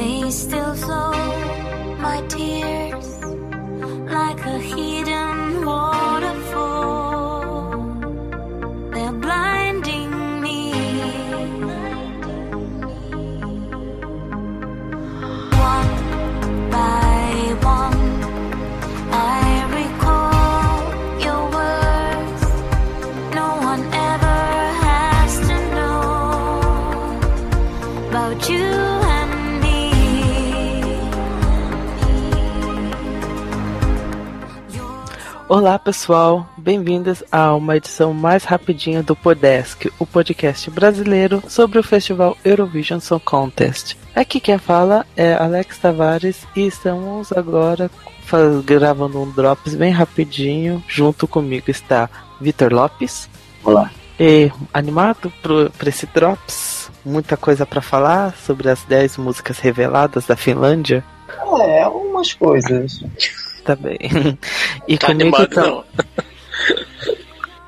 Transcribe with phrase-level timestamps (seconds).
[0.00, 1.12] They still flow,
[1.98, 3.22] my tears,
[4.10, 5.09] like a hidden
[35.60, 41.82] Olá pessoal, bem-vindos a uma edição mais rapidinha do Podesk, o podcast brasileiro sobre o
[41.82, 43.94] festival Eurovision Song Contest.
[44.16, 47.90] Aqui quem fala é Alex Tavares e estamos agora
[48.24, 50.82] faz- gravando um Drops bem rapidinho.
[50.88, 52.08] Junto comigo está
[52.40, 53.28] Vitor Lopes.
[53.62, 53.90] Olá.
[54.18, 56.90] E animado para esse Drops?
[57.04, 61.04] Muita coisa para falar sobre as 10 músicas reveladas da Finlândia?
[61.60, 63.04] É, algumas coisas.
[63.64, 63.98] Tá bem.
[64.88, 65.84] E Tá comigo animado, tá- não.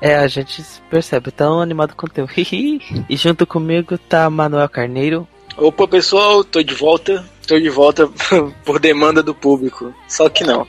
[0.01, 2.27] É, a gente percebe, tão animado quanto eu.
[2.35, 5.25] e junto comigo tá Manuel Carneiro.
[5.55, 7.23] Opa, pessoal, tô de volta.
[7.47, 8.09] Tô de volta
[8.65, 9.93] por demanda do público.
[10.09, 10.67] Só que não.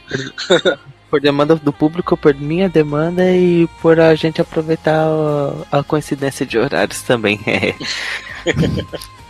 [1.10, 5.04] Por demanda do público, por minha demanda e por a gente aproveitar
[5.70, 7.40] a, a coincidência de horários também.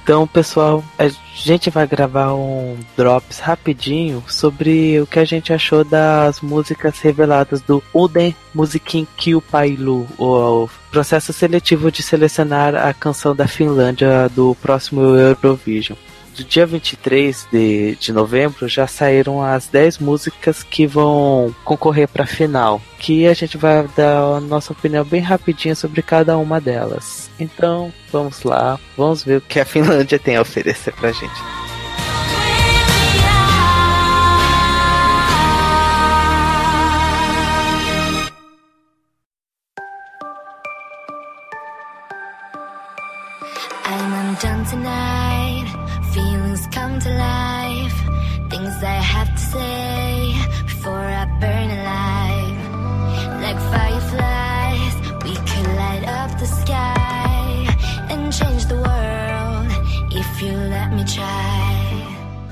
[0.04, 5.82] Então, pessoal, a gente vai gravar um Drops rapidinho sobre o que a gente achou
[5.82, 13.48] das músicas reveladas do Uden Musikin Kilpailu, o processo seletivo de selecionar a canção da
[13.48, 15.96] Finlândia do próximo Eurovision.
[16.36, 22.24] Do dia 23 de, de novembro já saíram as 10 músicas que vão concorrer para
[22.24, 26.60] a final, que a gente vai dar a nossa opinião bem rapidinha sobre cada uma
[26.60, 27.30] delas.
[27.38, 31.63] Então, vamos lá, vamos ver o que a Finlândia tem a oferecer pra gente.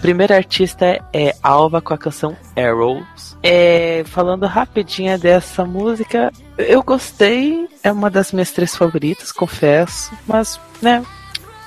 [0.03, 3.37] Primeira artista é Alva com a canção Arrows.
[3.41, 10.60] É, falando rapidinha dessa música, eu gostei, é uma das minhas três favoritas, confesso, mas,
[10.83, 11.04] né,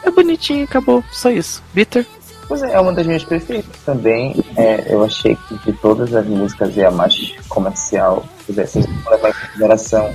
[0.03, 1.63] é bonitinho, acabou, só isso.
[1.73, 2.05] Bitter?
[2.47, 4.35] Pois é, é uma das minhas preferidas também.
[4.55, 8.25] É, eu achei que de todas as músicas é a mais comercial.
[8.45, 10.11] Se a gente for levar em consideração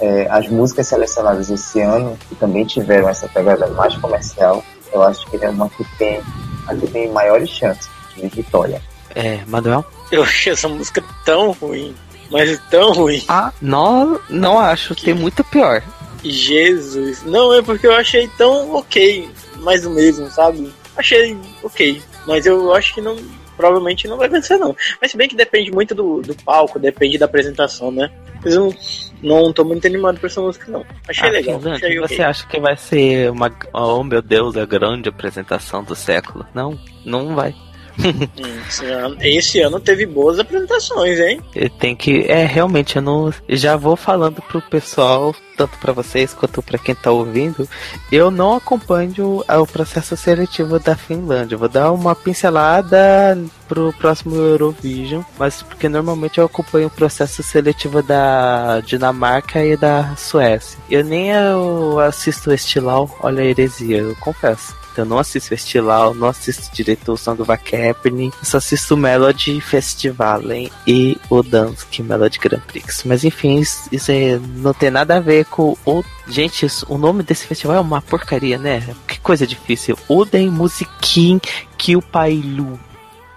[0.00, 5.26] é, as músicas selecionadas esse ano, que também tiveram essa pegada mais comercial, eu acho
[5.26, 6.22] que ele é uma que tem,
[6.66, 8.82] a que tem maiores chances de vitória.
[9.14, 9.84] É, Manuel?
[10.10, 11.94] Eu achei essa música tão ruim.
[12.30, 13.22] Mas tão ruim.
[13.28, 15.82] Ah, não, não acho, tem muito pior.
[16.22, 17.22] Jesus.
[17.24, 19.28] Não, é porque eu achei tão ok.
[19.56, 20.72] Mais do mesmo, sabe?
[20.96, 22.02] Achei ok.
[22.26, 23.16] Mas eu acho que não.
[23.56, 24.74] Provavelmente não vai vencer, não.
[25.02, 28.10] Mas se bem que depende muito do, do palco, depende da apresentação, né?
[28.42, 28.74] Mas eu
[29.22, 30.82] não, não tô muito animado pra essa música, não.
[31.06, 31.56] Achei Ah, legal.
[31.66, 32.16] Achei ok.
[32.16, 33.54] você acha que vai ser uma.
[33.74, 36.46] Oh meu Deus, a grande apresentação do século?
[36.54, 37.54] Não, não vai.
[38.00, 41.40] Hum, esse ano- Esse ano teve boas apresentações, hein?
[41.78, 42.22] Tem que.
[42.28, 43.30] É, realmente, eu não.
[43.46, 47.68] Já vou falando pro pessoal, tanto pra vocês quanto pra quem tá ouvindo.
[48.10, 51.58] Eu não acompanho o, processo seletivo da Finlândia.
[51.58, 53.38] Vou dar uma pincelada
[53.68, 60.16] pro próximo Eurovision, mas porque normalmente eu acompanho o processo seletivo da Dinamarca e da
[60.16, 60.78] Suécia.
[60.88, 64.80] Eu nem eu assisto Estilau, olha a heresia, eu confesso.
[64.96, 70.50] Eu não assisto Estilau, não assisto direito o of Happening, eu só assisto Melody Festival
[70.50, 73.04] hein, e o Dansk Melody Grand Prix.
[73.04, 74.10] Mas enfim, isso, isso
[74.56, 76.04] não tem nada a ver o.
[76.28, 78.82] Gente, isso- o nome desse festival é uma porcaria, né?
[79.06, 79.98] Que coisa difícil.
[80.08, 81.40] Uden Musikin
[81.76, 82.78] Kilpailu.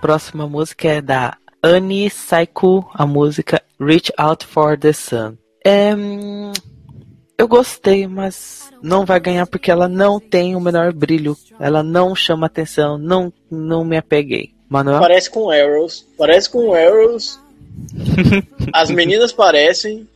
[0.02, 5.36] Próxima música é da Annie Saiku, a música Reach Out for the Sun.
[5.66, 5.94] É.
[7.38, 11.36] Eu gostei, mas não vai ganhar porque ela não tem o menor brilho.
[11.60, 14.54] Ela não chama atenção, não, não me apeguei.
[14.70, 15.00] Manuel?
[15.00, 16.06] Parece com Arrows.
[16.18, 17.40] Parece com Arrows.
[18.74, 20.08] As meninas parecem.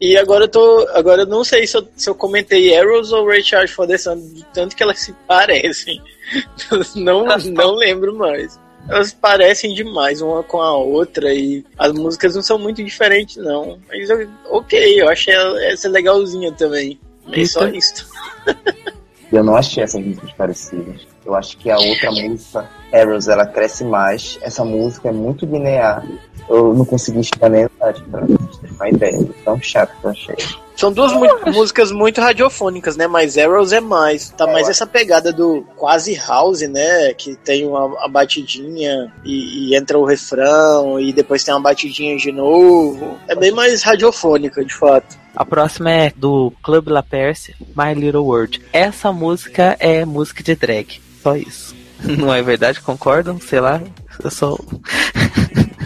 [0.00, 0.88] E agora eu tô.
[0.94, 4.16] Agora eu não sei se eu, se eu comentei Arrows ou Recharge for the Sun,
[4.16, 6.00] de tanto que elas se parecem.
[6.94, 8.56] Não, não lembro mais.
[8.88, 13.78] Elas parecem demais uma com a outra e as músicas não são muito diferentes, não.
[13.88, 16.98] Mas eu- ok, eu achei ela- essa legalzinha também.
[17.32, 18.08] É só isso.
[19.32, 21.06] Eu não achei essas músicas parecidas.
[21.24, 24.36] Eu acho que a outra música, Arrows, ela cresce mais.
[24.42, 26.04] Essa música é muito linear.
[26.48, 28.36] Eu não consegui chegar nem pra vocês terem
[28.80, 29.18] uma ideia.
[29.44, 30.36] Tão chato que eu achei.
[30.76, 33.06] São duas mu- músicas muito radiofônicas, né?
[33.06, 34.30] Mas Arrows é mais.
[34.30, 37.12] Tá mais essa pegada do quase house, né?
[37.12, 42.32] Que tem uma, batidinha e, e entra o refrão e depois tem uma batidinha de
[42.32, 43.18] novo.
[43.28, 45.18] É bem mais radiofônica, de fato.
[45.36, 48.62] A próxima é do Club La Perse, My Little World.
[48.72, 50.98] Essa música é música de drag.
[51.22, 51.76] Só isso.
[52.02, 52.80] Não é verdade?
[52.80, 53.38] Concordam?
[53.38, 53.82] Sei lá.
[54.24, 54.58] Eu sou.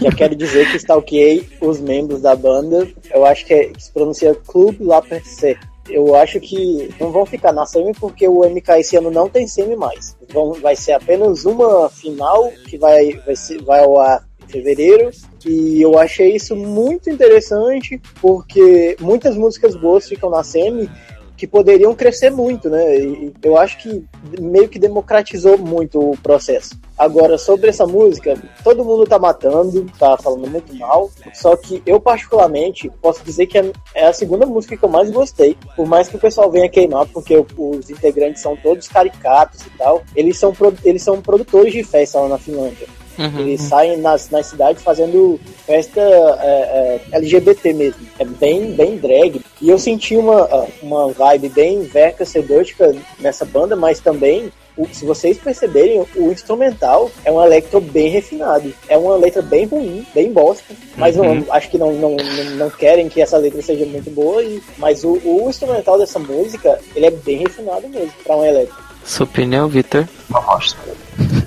[0.01, 2.87] Já quero dizer que stalkeei os membros da banda.
[3.11, 5.57] Eu acho que, é, que se pronuncia Club La Perse.
[5.87, 9.47] Eu acho que não vão ficar na semi porque o MK esse ano não tem
[9.47, 10.17] semi mais.
[10.33, 15.11] Vão, vai ser apenas uma final que vai, vai, ser, vai ao ar em fevereiro.
[15.45, 20.89] E eu achei isso muito interessante porque muitas músicas boas ficam na semi
[21.37, 22.97] que poderiam crescer muito, né?
[22.97, 24.03] E eu acho que
[24.39, 26.75] meio que democratizou muito o processo.
[26.97, 31.99] Agora, sobre essa música, todo mundo tá matando, tá falando muito mal, só que eu,
[31.99, 33.57] particularmente, posso dizer que
[33.93, 37.05] é a segunda música que eu mais gostei, por mais que o pessoal venha queimar,
[37.07, 40.53] porque os integrantes são todos caricatos e tal, eles são,
[40.85, 42.87] eles são produtores de festa lá na Finlândia.
[43.17, 43.39] Uhum.
[43.39, 48.01] Eles saem nas, nas cidades fazendo festa é, é, LGBT mesmo.
[48.19, 49.41] É bem, bem drag.
[49.61, 55.05] E eu senti uma, uma vibe bem verca sedúrtica nessa banda, mas também, o, se
[55.05, 58.73] vocês perceberem, o instrumental é um electro bem refinado.
[58.89, 60.73] É uma letra bem ruim, bem bosta.
[60.97, 61.35] Mas Uhum.
[61.35, 64.43] não, acho que não, não, não, não querem que essa letra seja muito boa.
[64.43, 68.75] E, mas o, o instrumental dessa música, ele é bem refinado mesmo, pra um electro.
[69.05, 70.07] Sua opinião, Victor?
[70.29, 70.77] Uma bosta.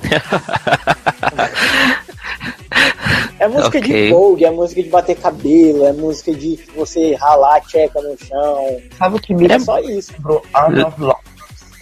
[3.41, 3.81] É música Ok.
[3.83, 8.17] de vogue, é música de bater cabelo, é música de você ralar a tcheca no
[8.19, 8.81] chão.
[8.99, 10.13] Sabe o que me É só isso.
[10.15, 11.21] lembrou Art of Love?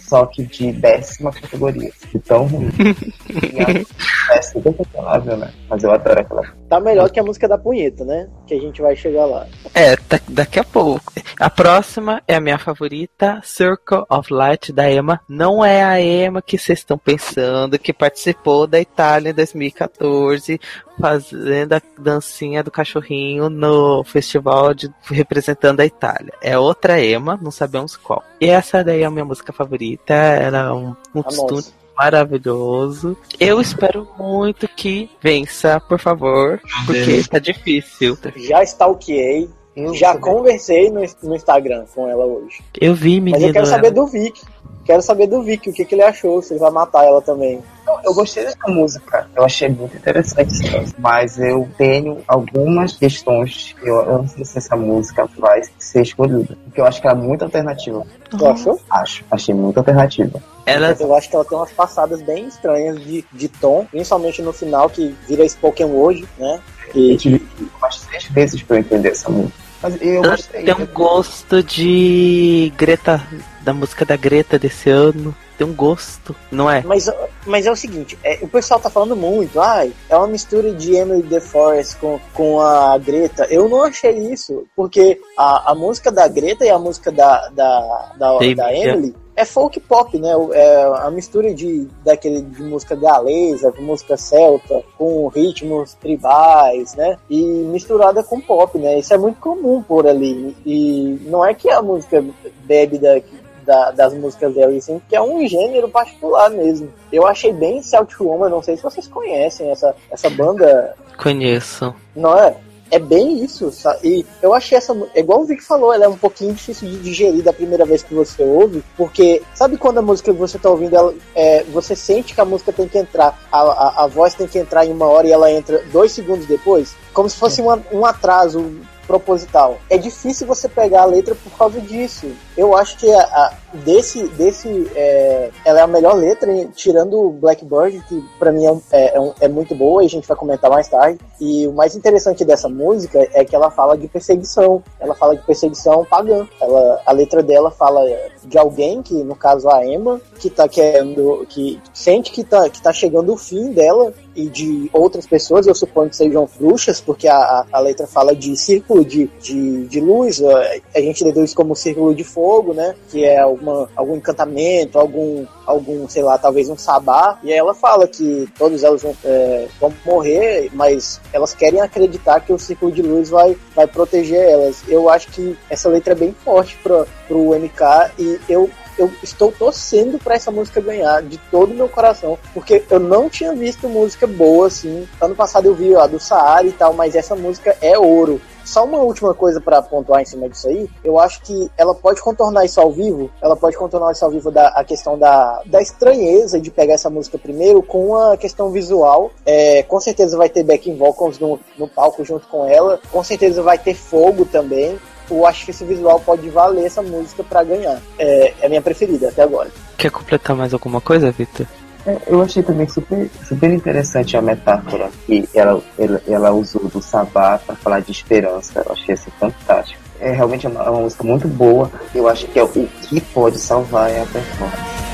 [0.07, 1.91] Só que de décima categoria.
[2.11, 2.69] De tão ruim.
[4.29, 5.53] É super cancelável, né?
[5.69, 6.41] Mas eu adoro aquela.
[6.69, 8.27] Tá melhor que a música da punheta, né?
[8.45, 9.47] Que a gente vai chegar lá.
[9.73, 11.13] É, da- daqui a pouco.
[11.39, 15.21] A próxima é a minha favorita, Circle of Light da Emma.
[15.29, 20.59] Não é a Emma que vocês estão pensando, que participou da Itália em 2014,
[20.99, 26.33] fazendo a dancinha do cachorrinho no festival de, representando a Itália.
[26.41, 28.21] É outra Emma, não sabemos qual.
[28.41, 29.96] E essa daí é a minha música favorita.
[30.05, 31.73] Era um, um costume nossa.
[31.97, 33.17] maravilhoso.
[33.39, 38.17] Eu espero muito que vença, por favor, porque tá difícil.
[38.35, 39.49] Já stalkeei,
[39.93, 42.61] já conversei no, no Instagram com ela hoje.
[42.79, 43.49] Eu vi, Mas menino.
[43.49, 44.41] eu quero saber do Vic.
[44.87, 47.61] Quero saber do Vic, o que, que ele achou, se ele vai matar ela também.
[47.85, 50.53] Eu, eu gostei dessa música, eu achei muito interessante,
[50.97, 53.75] mas eu tenho algumas questões.
[53.83, 57.17] Eu, eu não sei se essa música vai ser escolhida, porque eu acho que ela
[57.19, 58.05] é muito alternativa.
[58.29, 58.79] Tu achou?
[58.89, 60.41] Acho, achei muito alternativa.
[60.65, 64.53] Ela Eu acho que ela tem umas passadas bem estranhas de, de tom, principalmente no
[64.53, 66.59] final, que vira spoken word, né?
[66.87, 69.53] Eu Que, tive que ir umas três vezes pra eu entender essa música.
[69.81, 70.63] Mas eu ela gostei.
[70.63, 73.21] tem um gosto de Greta,
[73.67, 75.35] da música da Greta desse ano.
[75.57, 76.83] Tem um gosto, não é?
[76.85, 77.11] Mas,
[77.45, 80.95] mas é o seguinte, é, o pessoal tá falando muito, ai, é uma mistura de
[80.95, 83.45] Emily The Forest com, com a Greta.
[83.49, 88.13] Eu não achei isso, porque a, a música da Greta e a música da, da,
[88.17, 88.73] da, Tem, da.
[88.73, 90.29] Emily é folk pop, né?
[90.53, 97.17] É a mistura de, daquele, de música galesa, com música celta, com ritmos tribais, né?
[97.29, 98.97] E misturada com pop, né?
[98.97, 100.55] Isso é muito comum por ali.
[100.65, 102.23] E não é que a música
[102.65, 103.21] bebe da,
[103.67, 106.89] da- das músicas dela, e sim, que é um gênero particular mesmo.
[107.11, 111.93] Eu achei bem Celt Woman, não sei se vocês conhecem essa, essa banda, Conheço.
[112.15, 112.55] não é?
[112.89, 116.07] É bem isso, sa- e eu achei essa, é igual o Vic falou, ela é
[116.07, 120.01] um pouquinho difícil de digerir da primeira vez que você ouve, porque sabe quando a
[120.01, 123.37] música que você tá ouvindo, ela, é, você sente que a música tem que entrar,
[123.51, 126.45] a, a, a voz tem que entrar em uma hora e ela entra dois segundos
[126.45, 128.63] depois, como se fosse uma- um atraso
[129.07, 129.77] proposital.
[129.89, 132.27] É difícil você pegar a letra por causa disso.
[132.57, 133.53] Eu acho que a, a-
[133.85, 139.15] desse, desse é, ela é a melhor letra, tirando Blackbird, que pra mim é, é,
[139.15, 141.19] é um- é muito boa e a gente vai comentar mais tarde.
[141.39, 144.83] E o mais interessante dessa música é que ela fala de perseguição.
[144.99, 146.47] Ela fala de perseguição pagã.
[146.59, 148.01] Ela, a letra dela fala
[148.43, 152.81] de alguém, que no caso a Emma, que tá querendo, que sente que tá, que
[152.81, 157.27] tá chegando o fim dela e de outras pessoas, eu suponho que sejam bruxas, porque
[157.27, 161.75] a, a, letra fala de círculo de, de, de luz, a, a gente deduz como
[161.75, 162.93] círculo de fogo, né?
[163.09, 167.39] Que é alguma, algum encantamento, algum, algum, sei lá, talvez um sabá.
[167.43, 172.53] E ela fala que todos elas vão, é, vão morrer, mas elas querem acreditar que
[172.53, 174.83] o círculo de luz vai, vai proteger elas.
[174.87, 179.51] Eu acho que essa letra é bem forte para pro MK e eu eu estou
[179.51, 183.87] torcendo para essa música ganhar de todo o meu coração, porque eu não tinha visto
[183.87, 185.07] música boa assim.
[185.21, 188.41] Ano passado eu vi a do Saara e tal, mas essa música é ouro.
[188.67, 192.21] Só uma última coisa para pontuar em cima disso aí, eu acho que ela pode
[192.21, 195.81] contornar isso ao vivo, ela pode contornar isso ao vivo da a questão da, da
[195.81, 199.31] estranheza de pegar essa música primeiro com a questão visual.
[199.45, 203.63] É, com certeza vai ter backing vocals no, no palco junto com ela, com certeza
[203.63, 204.99] vai ter fogo também.
[205.29, 208.01] Eu acho que esse visual pode valer essa música para ganhar.
[208.17, 209.69] É, é a minha preferida até agora.
[209.97, 211.65] Quer completar mais alguma coisa, Victor?
[212.05, 217.01] É, eu achei também super, super interessante a metáfora que ela, ela, ela usou do
[217.01, 218.81] sabá para falar de esperança.
[218.85, 220.01] Eu achei assim fantástico.
[220.19, 221.91] É realmente uma, é uma música muito boa.
[222.15, 225.06] Eu acho que é o que pode salvar é a performance.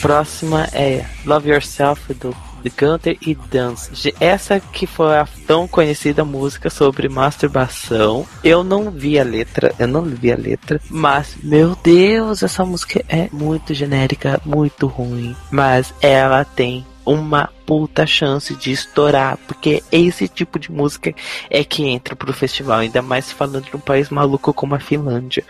[0.00, 2.34] Próxima é Love Yourself do
[2.70, 4.14] Gunter e Dance.
[4.20, 8.26] Essa que foi a tão conhecida música sobre masturbação.
[8.42, 13.04] Eu não vi a letra, eu não vi a letra, mas meu Deus, essa música
[13.08, 20.26] é muito genérica, muito ruim, mas ela tem uma puta chance de estourar, porque esse
[20.26, 21.14] tipo de música
[21.48, 25.44] é que entra pro festival, ainda mais falando de um país maluco como a Finlândia.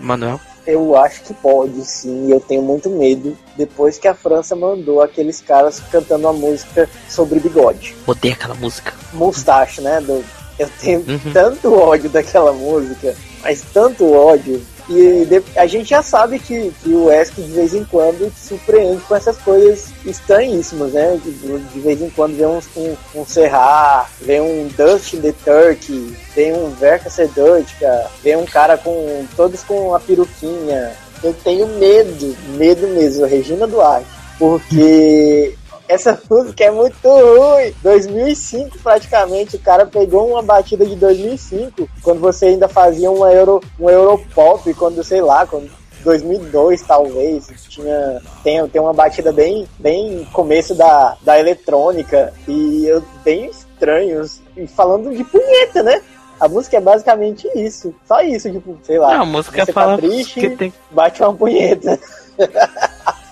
[0.00, 0.40] Manuel?
[0.68, 2.30] Eu acho que pode, sim.
[2.30, 3.34] Eu tenho muito medo.
[3.56, 7.96] Depois que a França mandou aqueles caras cantando a música sobre bigode.
[8.06, 8.92] Odeio aquela música.
[9.14, 9.98] Mustache, né?
[10.02, 10.22] Do...
[10.58, 11.32] Eu tenho uhum.
[11.32, 17.06] tanto ódio daquela música, mas tanto ódio e a gente já sabe que, que o
[17.06, 21.20] Wesk de vez em quando surpreende com essas coisas estranhíssimas, né?
[21.22, 25.34] De, de vez em quando vem uns, um, um Serrar, vem um Dust in the
[25.44, 30.92] Turkey, vem um Verka Sedurtica, vem um cara com todos com a peruquinha.
[31.22, 34.06] Eu tenho medo, medo mesmo, Regina Duarte,
[34.38, 35.54] porque
[35.88, 37.74] essa música é muito ruim.
[37.82, 43.60] 2005 praticamente, o cara pegou uma batida de 2005, quando você ainda fazia uma Euro,
[43.80, 45.70] um Europop, quando sei lá, quando
[46.04, 53.02] 2002 talvez, tinha tem, tem uma batida bem bem começo da, da eletrônica e eu
[53.24, 56.00] bem estranhos e falando de punheta, né?
[56.40, 57.92] A música é basicamente isso.
[58.06, 59.14] Só isso, tipo, sei lá.
[59.14, 60.72] Não, a música fala tá triste, que tem...
[60.90, 61.98] bate uma punheta.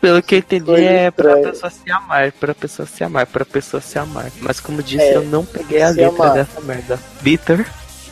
[0.00, 3.80] Pelo que eu entendi, é pra pessoa se amar, pra pessoa se amar, pra pessoa
[3.80, 4.32] se amar.
[4.40, 6.34] Mas como disse, é, eu não peguei a letra amar.
[6.34, 6.98] dessa merda.
[7.20, 7.66] Vitor?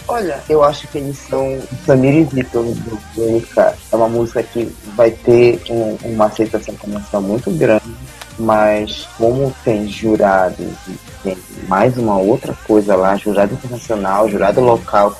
[0.06, 2.74] Olha, eu acho que eles são Samir e Vitor do,
[3.14, 3.42] do
[3.92, 4.64] É uma música que
[4.96, 8.07] vai ter um, uma aceitação comercial muito grande
[8.38, 15.14] mas como tem jurados e tem mais uma outra coisa lá, jurado internacional, jurado local,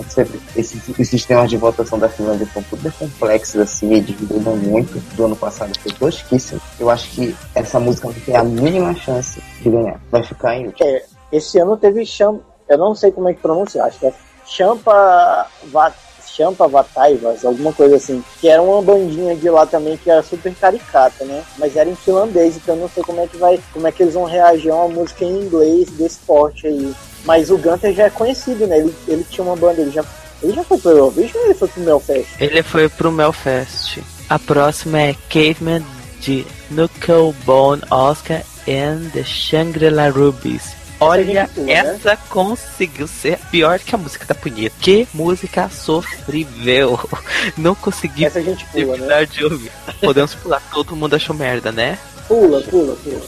[0.56, 5.37] esses, sistemas de votação da Finlândia são super complexos assim, e dividiram muito do ano
[5.37, 6.60] passado, foi tosquíssimo.
[6.78, 10.66] Eu acho que essa música não tem a mínima chance de ganhar, vai ficar em
[10.66, 10.88] último.
[10.88, 12.40] É, esse ano teve cham...
[12.68, 14.14] eu não sei como é que pronuncia, acho que é
[14.46, 15.94] Champa Vat
[16.38, 20.54] Champa Vataivas, alguma coisa assim, que era uma bandinha de lá também que era super
[20.54, 21.42] caricata, né?
[21.59, 24.04] Mas era em finlandês, então eu não sei como é que vai, como é que
[24.04, 26.95] eles vão reagir a uma música em inglês desse porte aí.
[27.25, 28.78] Mas o Gunter já é conhecido, né?
[28.78, 30.04] Ele, ele tinha uma banda, ele já,
[30.40, 32.28] ele já foi pro Eurovision ou ele foi pro Melfest?
[32.38, 33.99] Ele foi pro Melfest.
[34.30, 35.85] A próxima é Caveman
[36.21, 40.78] de Knuckle Bone Oscar and the Shangri-La Rubies.
[41.00, 41.72] Olha, né?
[41.72, 44.74] essa conseguiu ser pior que a música da punheta.
[44.80, 46.98] Que música sofrível.
[47.56, 49.24] Não consegui essa a gente pula, né?
[49.26, 49.70] de ouvir.
[50.00, 51.98] Podemos pular, todo mundo achou merda, né?
[52.26, 53.20] Pula, pula, pula.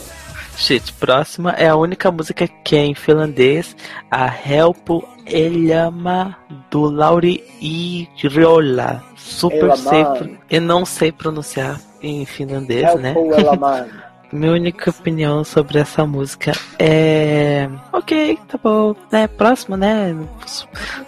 [0.57, 3.75] Shit, próxima é a única música que é em finlandês,
[4.11, 4.89] a Help
[5.25, 6.37] Elama
[6.69, 9.01] do Lauri Iriola.
[9.15, 10.37] Super safe.
[10.49, 13.15] Eu não sei pronunciar em finlandês, Help né?
[14.31, 17.67] Minha única opinião sobre essa música é.
[17.91, 18.95] Ok, tá bom.
[19.11, 20.15] Né, próximo, né?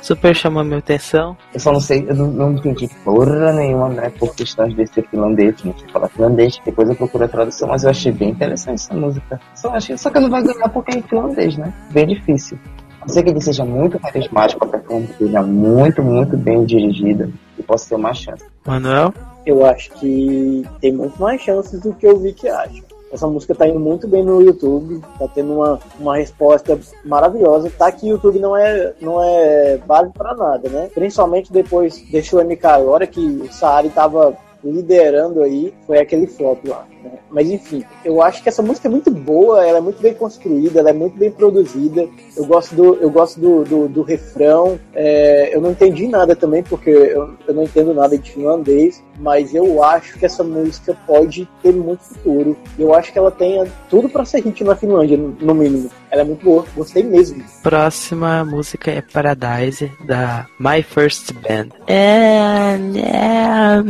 [0.01, 1.37] Super chamou minha atenção.
[1.53, 4.09] Eu só não sei, eu não, não entendi porra nenhuma, né?
[4.19, 6.59] Por questões de ser finlandês, não sei falar finlandês.
[6.65, 9.39] Depois eu procuro a tradução, mas eu achei bem interessante essa música.
[9.55, 11.73] Só, achei, só que eu não vai ganhar porque é em finlandês, né?
[11.91, 12.59] Bem difícil.
[13.01, 17.29] A não ser que ele seja muito carismático, a performance seja muito, muito bem dirigida
[17.57, 18.45] e possa ter uma chance.
[18.65, 19.13] Manuel?
[19.45, 22.92] Eu acho que tem muito mais chances do que eu vi que acho.
[23.13, 27.69] Essa música tá indo muito bem no YouTube, tá tendo uma, uma resposta maravilhosa.
[27.69, 30.89] Tá que o YouTube não é, não é válido para nada, né?
[30.91, 36.87] Principalmente depois deixou MK agora que o Saari tava liderando aí, foi aquele flop lá.
[37.03, 37.11] Né?
[37.29, 40.79] Mas enfim, eu acho que essa música é muito boa, ela é muito bem construída,
[40.79, 42.07] ela é muito bem produzida.
[42.35, 44.79] Eu gosto do, eu gosto do, do, do refrão.
[44.93, 49.53] É, eu não entendi nada também, porque eu, eu não entendo nada de finlandês, mas
[49.53, 52.57] eu acho que essa música pode ter muito futuro.
[52.79, 55.89] Eu acho que ela tem tudo para ser hit na Finlândia, no mínimo.
[56.09, 57.43] Ela é muito boa, gostei mesmo.
[57.61, 61.69] Próxima música é Paradise, da My First Band.
[61.87, 62.77] É.
[62.99, 63.83] é,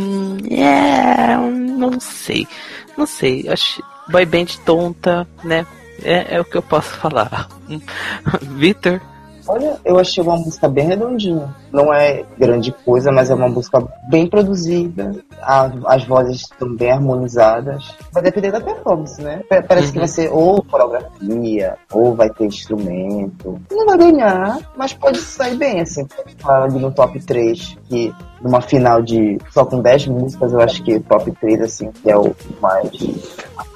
[0.50, 1.38] é
[1.84, 2.48] não sei.
[2.98, 3.48] Não sei.
[3.50, 5.66] Acho boy band tonta, né?
[6.02, 7.48] É, é o que eu posso falar.
[8.42, 9.02] Victor?
[9.48, 11.54] Olha, eu achei uma música bem redondinha.
[11.72, 15.16] Não é grande coisa, mas é uma música bem produzida.
[15.42, 17.96] A, as vozes estão bem harmonizadas.
[18.12, 19.42] Vai depender da performance, né?
[19.50, 19.94] Parece uhum.
[19.94, 23.60] que vai ser ou coreografia, ou vai ter instrumento.
[23.72, 26.08] Não vai ganhar, mas pode sair bem, assim.
[26.44, 30.96] Ali no top 3, que numa final de só com 10 músicas, eu acho que
[30.96, 32.92] o top 3, assim, que é o mais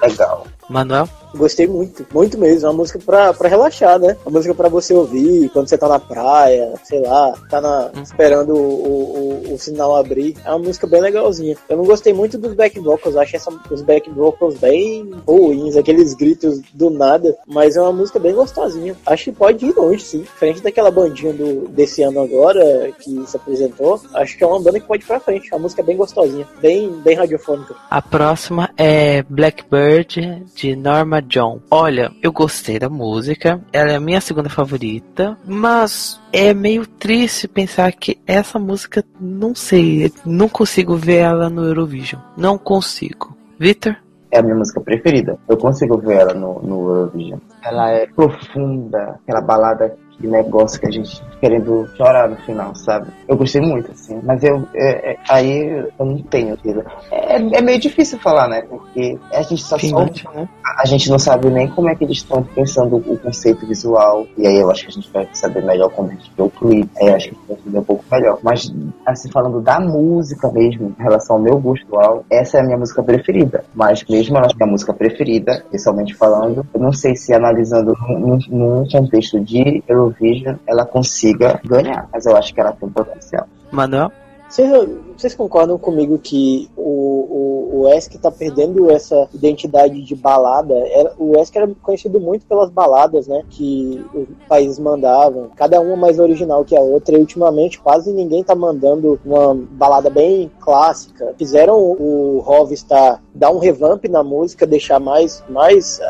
[0.00, 0.46] legal.
[0.68, 1.08] Manuel?
[1.34, 2.66] Gostei muito, muito mesmo.
[2.66, 4.16] É uma música pra, pra relaxar, né?
[4.24, 8.02] Uma música pra você ouvir quando você tá na praia, sei lá, tá na, uhum.
[8.02, 10.36] esperando o, o, o, sinal abrir.
[10.44, 11.56] É uma música bem legalzinha.
[11.68, 16.14] Eu não gostei muito dos back vocals, acho essa, os back vocals bem ruins, aqueles
[16.14, 18.96] gritos do nada, mas é uma música bem gostosinha.
[19.06, 20.20] Acho que pode ir longe, sim.
[20.20, 24.80] Diferente daquela bandinha do, desse ano agora, que se apresentou, acho que é uma banda
[24.80, 25.54] que pode ir pra frente.
[25.54, 27.74] A música é bem gostosinha, bem, bem radiofônica.
[27.90, 31.60] A próxima é Blackbird, de Norma John.
[31.70, 37.48] Olha, eu gostei da música, ela é a minha segunda favorita, mas é meio triste
[37.48, 42.20] pensar que essa música, não sei, não consigo ver ela no Eurovision.
[42.36, 43.36] Não consigo.
[43.58, 43.96] Victor?
[44.30, 45.38] É a minha música preferida.
[45.48, 47.38] Eu consigo ver ela no, no Eurovision.
[47.62, 53.08] Ela é profunda, aquela balada de negócio que a gente querendo chorar no final, sabe?
[53.26, 56.82] Eu gostei muito, assim, mas eu é, é, aí eu não tenho aquilo.
[57.10, 58.62] É, é, meio difícil falar, né?
[58.62, 60.48] Porque a gente só só, né?
[60.76, 64.46] a gente não sabe nem como é que eles estão pensando o conceito visual, e
[64.46, 66.90] aí eu acho que a gente vai saber melhor como a gente vê o clipe,
[67.00, 68.38] aí eu acho que a gente vai entender um pouco melhor.
[68.42, 68.72] Mas,
[69.06, 72.78] assim, falando da música mesmo, em relação ao meu gosto visual, essa é a minha
[72.78, 73.64] música preferida.
[73.74, 78.38] Mas mesmo ela é a música preferida, pessoalmente falando, eu não sei se analisando num,
[78.48, 82.08] num contexto de Eurovision, ela consiga ganhar.
[82.12, 83.46] Mas eu acho que ela tem potencial.
[83.70, 84.10] Manuel?
[84.48, 90.74] Vocês, vocês concordam comigo que o, o, o Esk tá perdendo essa identidade de balada?
[90.74, 93.44] Era, o Esk era conhecido muito pelas baladas, né?
[93.50, 98.42] Que os países mandavam, cada uma mais original que a outra, e ultimamente quase ninguém
[98.42, 101.34] tá mandando uma balada bem clássica.
[101.36, 106.00] Fizeram o Rovistar dar um revamp na música, deixar mais, mais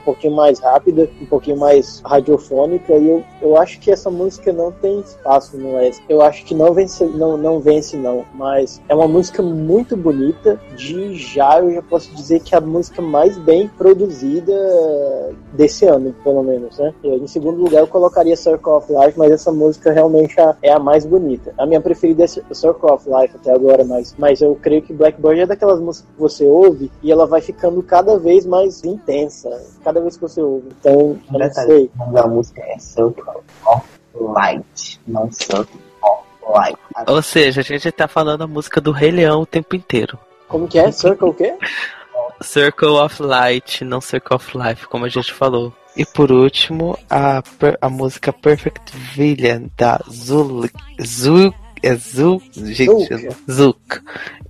[0.00, 4.52] um pouquinho mais rápida, um pouquinho mais radiofônica, e eu, eu acho que essa música
[4.52, 6.02] não tem espaço no Esk.
[6.08, 10.58] Eu acho que não vence, não, não vence não, mas é uma música muito bonita.
[10.74, 14.54] De já eu já posso dizer que é a música mais bem produzida
[15.52, 16.94] desse ano, pelo menos, né?
[17.04, 21.04] Em segundo lugar eu colocaria Circle of Life, mas essa música realmente é a mais
[21.04, 21.52] bonita.
[21.58, 25.40] A minha preferida é Circle of Life até agora, mas, mas eu creio que Blackbird
[25.40, 29.50] é daquelas músicas que você ouve e ela vai ficando cada vez mais intensa,
[29.84, 30.68] cada vez que você ouve.
[30.80, 31.90] Então, eu não sei.
[32.12, 33.24] Da música é Circle
[33.66, 35.87] of Light, não Circle.
[37.08, 40.18] Ou seja, a gente tá falando a música do Rei Leão o tempo inteiro.
[40.46, 40.90] Como que é?
[40.92, 41.54] Circle o quê?
[42.40, 45.72] Circle of Light, não Circle of Life, como a gente falou.
[45.96, 47.42] E por último, a,
[47.80, 50.68] a música Perfect Villain da Zul,
[51.02, 54.00] Zul, é Zul, gente, Zuk.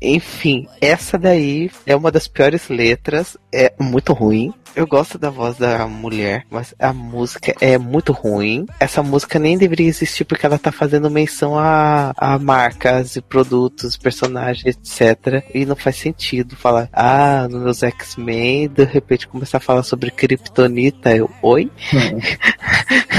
[0.00, 4.52] Enfim, essa daí é uma das piores letras, é muito ruim.
[4.76, 8.64] Eu gosto da voz da mulher, mas a música é muito ruim.
[8.78, 13.96] Essa música nem deveria existir porque ela tá fazendo menção a, a marcas e produtos,
[13.96, 15.44] personagens, etc.
[15.52, 20.12] E não faz sentido falar, ah, nos meus X-Men, de repente começar a falar sobre
[20.12, 21.16] Kryptonita.
[21.16, 21.72] Eu, oi?
[21.92, 22.20] Hum.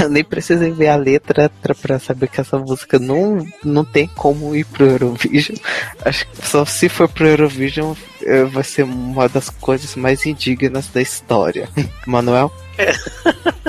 [0.00, 1.50] eu nem precisei ver a letra
[1.82, 5.56] pra saber que essa música não, não tem como ir pro Eurovision.
[6.04, 10.88] Acho que só se for pro Eurovision eh, vai ser uma das coisas mais indignas
[10.88, 11.68] da história.
[12.06, 12.52] Manuel?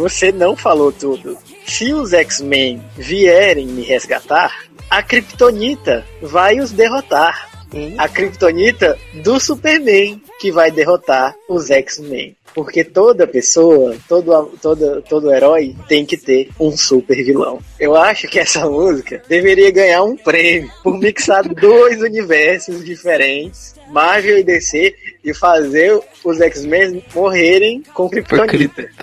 [0.00, 1.36] Você não falou tudo.
[1.66, 4.52] Se os X-Men vierem me resgatar,
[4.90, 7.50] a Kryptonita vai os derrotar.
[7.98, 12.36] A Kryptonita do Superman que vai derrotar os X-Men.
[12.56, 17.60] Porque toda pessoa, todo, todo, todo herói tem que ter um super vilão.
[17.78, 24.38] Eu acho que essa música deveria ganhar um prêmio por mixar dois universos diferentes Marvel
[24.38, 24.94] e DC
[25.24, 28.88] e fazer os X-Men morrerem com Kryptonita.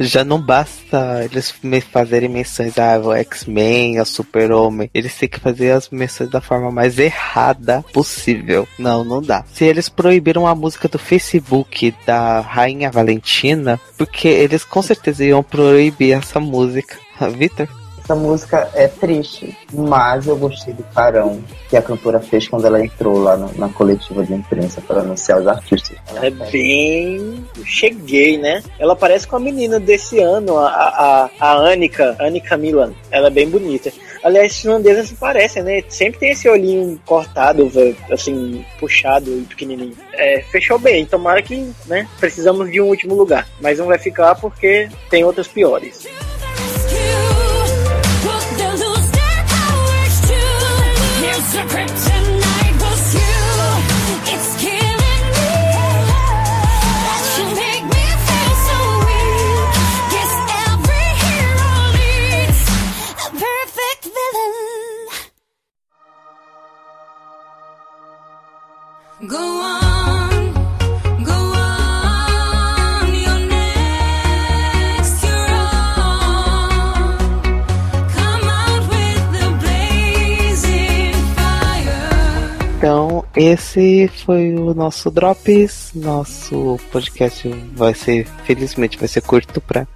[0.00, 1.54] Já não basta eles
[1.90, 4.90] fazerem menções ao ah, X-Men, ao Super-Homem.
[4.94, 8.66] Eles têm que fazer as menções da forma mais errada possível.
[8.78, 9.44] Não, não dá.
[9.52, 15.42] Se eles proibiram a música do Facebook da Rainha Valentina, porque eles com certeza iam
[15.42, 16.96] proibir essa música.
[17.36, 17.68] Vitor?
[18.04, 22.84] Essa música é triste, mas eu gostei do carão que a cantora fez quando ela
[22.84, 25.96] entrou lá no, na coletiva de imprensa para anunciar os artistas.
[26.20, 27.44] É bem.
[27.64, 28.62] Cheguei, né?
[28.78, 32.92] Ela parece com a menina desse ano, a, a, a Annika, Annika Milan.
[33.10, 33.92] Ela é bem bonita.
[34.22, 35.82] Aliás, finlandesas se parecem, né?
[35.88, 37.70] Sempre tem esse olhinho cortado,
[38.10, 39.96] assim, puxado e pequenininho.
[40.12, 41.06] É, fechou bem.
[41.06, 42.08] Tomara que, né?
[42.18, 43.48] Precisamos de um último lugar.
[43.60, 46.06] Mas não vai ficar porque tem outras piores.
[83.42, 85.92] Esse foi o nosso Drops.
[85.94, 89.86] Nosso podcast vai ser, felizmente, vai ser curto pra,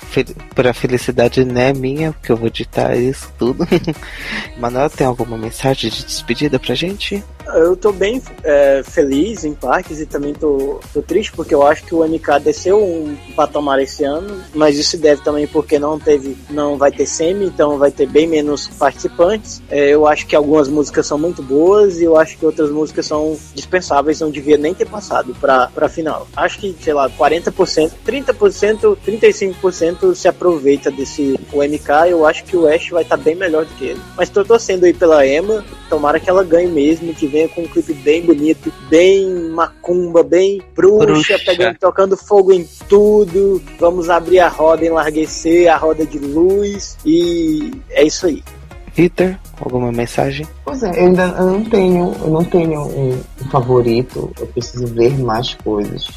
[0.55, 3.67] pra felicidade, né, minha, porque eu vou editar isso tudo.
[4.59, 7.23] Manuel, tem alguma mensagem de despedida pra gente?
[7.55, 11.85] Eu tô bem é, feliz em parques e também tô, tô triste porque eu acho
[11.85, 16.37] que o MK desceu um patamar esse ano, mas isso deve também porque não teve,
[16.51, 19.63] não vai ter semi, então vai ter bem menos participantes.
[19.71, 23.07] É, eu acho que algumas músicas são muito boas e eu acho que outras músicas
[23.07, 26.27] são dispensáveis, não devia nem ter passado pra, pra final.
[26.37, 32.11] Acho que, sei lá, 40%, 30%, 35% se aproveita desse o MK.
[32.11, 34.01] Eu acho que o Ash vai estar tá bem melhor do que ele.
[34.17, 37.69] Mas tô torcendo aí pela Emma, tomara que ela ganhe mesmo, que venha com um
[37.69, 41.39] clipe bem bonito, bem macumba, bem bruxa, bruxa.
[41.45, 43.63] Pegando, tocando fogo em tudo.
[43.79, 48.43] Vamos abrir a roda, enlarguecer a roda de luz e é isso aí.
[48.95, 50.47] Peter, alguma mensagem?
[50.65, 53.19] Pois é, eu ainda eu não tenho, eu não tenho um,
[53.51, 56.09] favorito, eu preciso ver mais coisas.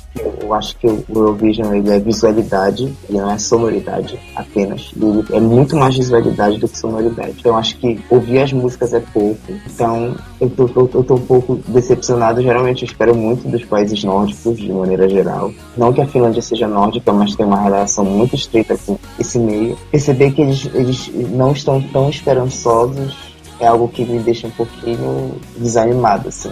[0.41, 4.91] Eu acho que o Eurovision ele é visualidade, ele não é sonoridade apenas.
[4.95, 7.35] Ele é muito mais visualidade do que sonoridade.
[7.39, 9.39] Então eu acho que ouvir as músicas é pouco.
[9.65, 12.41] Então eu tô, eu, eu tô um pouco decepcionado.
[12.41, 15.51] Geralmente eu espero muito dos países nórdicos, de maneira geral.
[15.77, 19.77] Não que a Finlândia seja nórdica, mas tem uma relação muito estreita com esse meio.
[19.91, 23.28] Perceber que eles, eles não estão tão esperançosos
[23.59, 26.51] é algo que me deixa um pouquinho desanimado, assim.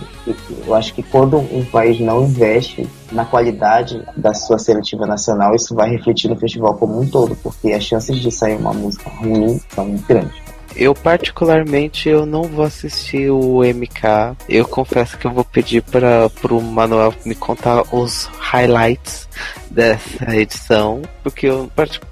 [0.65, 5.73] Eu acho que quando um país não investe na qualidade da sua seletiva nacional, isso
[5.73, 9.59] vai refletir no festival como um todo, porque as chances de sair uma música ruim
[9.69, 10.47] são grandes.
[10.75, 14.37] Eu particularmente eu não vou assistir o MK.
[14.47, 19.26] Eu confesso que eu vou pedir para o Manuel me contar os highlights
[19.69, 21.69] dessa edição, porque eu,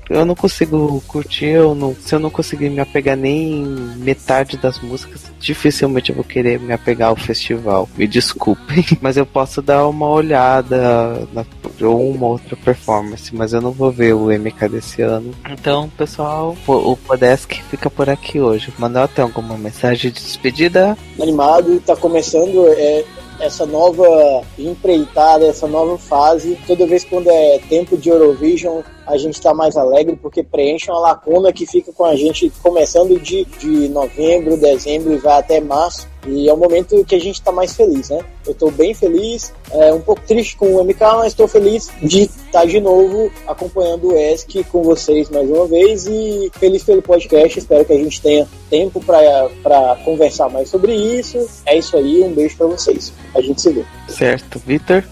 [0.10, 3.64] eu não consigo curtir, eu não, se eu não conseguir me apegar nem
[3.98, 7.90] metade das músicas, dificilmente eu vou querer me apegar ao festival.
[7.98, 11.46] Me desculpem, mas eu posso dar uma olhada na,
[11.82, 15.34] ou uma outra performance, mas eu não vou ver o MK desse ano.
[15.50, 18.74] Então, pessoal, o Podesk fica por aqui hoje.
[18.78, 20.98] Manuel, tem alguma mensagem de despedida?
[21.20, 22.66] Animado, tá começando.
[22.70, 23.06] É,
[23.40, 26.58] essa nova empreitada, essa nova fase.
[26.66, 31.00] Toda vez quando é tempo de Eurovision, a gente está mais alegre porque preenche uma
[31.00, 36.08] lacuna que fica com a gente começando de, de novembro, dezembro e vai até março.
[36.28, 38.20] E é o momento que a gente está mais feliz, né?
[38.46, 42.24] Eu estou bem feliz, é, um pouco triste com o MK, mas estou feliz de
[42.24, 47.02] estar tá de novo acompanhando o ESC com vocês mais uma vez e feliz pelo
[47.02, 47.60] podcast.
[47.60, 51.48] Espero que a gente tenha tempo para conversar mais sobre isso.
[51.66, 53.14] É isso aí, um beijo para vocês.
[53.34, 53.86] A gente se vê.
[54.08, 55.04] Certo, Vitor?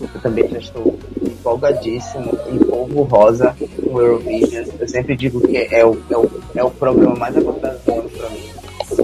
[0.00, 4.66] Eu também já estou empolgadíssimo em Polvo Rosa com o Eurovision.
[4.78, 8.10] Eu sempre digo que é o, é o, é o programa mais aguardado do ano
[8.10, 8.52] para mim.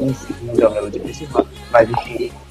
[0.03, 1.47] Em segundo é o Melody Festival.
[1.71, 1.89] Mas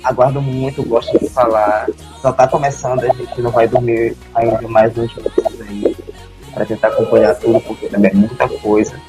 [0.03, 1.87] aguardo muito, gosto de falar.
[2.21, 5.95] Só está começando, a gente não vai dormir ainda mais uns meses aí
[6.53, 8.99] para tentar acompanhar tudo, porque também é muita coisa.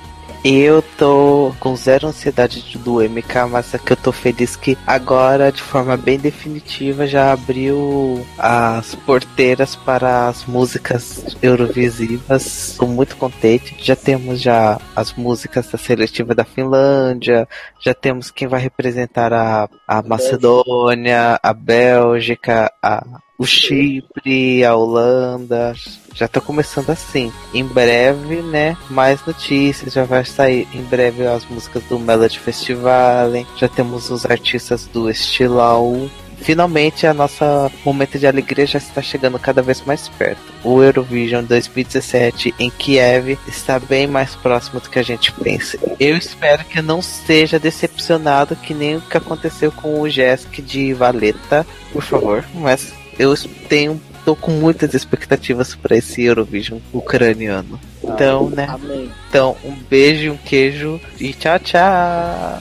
[0.44, 5.51] Eu tô com zero ansiedade do MK, mas é que eu tô feliz que agora,
[5.51, 12.77] de forma bem definitiva, já abriu as porteiras para as músicas eurovisivas.
[12.79, 13.77] Tô muito contente.
[13.81, 17.48] Já temos já as músicas da seletiva da Finlândia,
[17.81, 23.05] já temos quem vai representar a, a Macedônia, a Bélgica, a
[23.38, 25.72] o Chipre, a Holanda,
[26.12, 27.33] já tá começando assim.
[27.55, 33.31] Em breve, né, mais notícias, já vai sair em breve as músicas do Melody Festival,
[33.57, 36.11] já temos os artistas do Estilau.
[36.40, 40.40] Finalmente a nossa momento de alegria já está chegando cada vez mais perto.
[40.62, 45.79] O Eurovision 2017 em Kiev está bem mais próximo do que a gente pensa.
[45.98, 50.92] Eu espero que não seja decepcionado que nem o que aconteceu com o Jesk de
[50.94, 53.35] Valeta, por favor, mas eu
[53.68, 57.81] tenho tô com muitas expectativas para esse Eurovision ucraniano.
[58.04, 58.66] Então, né?
[58.68, 59.11] Amém.
[59.28, 62.61] Então, um beijo, um queijo e tchau, tchau.